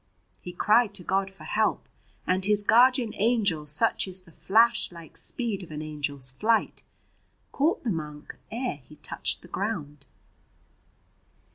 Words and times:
He 0.41 0.51
cried 0.51 0.95
to 0.95 1.03
God 1.03 1.29
for 1.29 1.43
help, 1.43 1.87
and 2.25 2.43
his 2.43 2.63
guardian 2.63 3.13
angel 3.13 3.67
such 3.67 4.07
is 4.07 4.21
the 4.23 4.31
flashlike 4.31 5.15
speed 5.15 5.61
of 5.61 5.69
an 5.69 5.83
angel's 5.83 6.31
flight 6.31 6.81
caught 7.51 7.83
the 7.83 7.91
monk 7.91 8.35
ere 8.51 8.77
he 8.77 8.95
touched 8.95 9.43
the 9.43 9.47
ground. 9.47 10.07